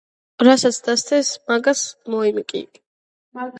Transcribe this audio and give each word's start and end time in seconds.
რასაც 0.47 0.79
დასთეს 0.87 1.29
მაგას 1.53 1.85
მოიმკი 2.17 2.65